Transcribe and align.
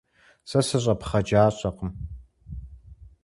Сэ 0.49 0.59
сыщӏэпхъэджащӏэкъым. 0.67 1.91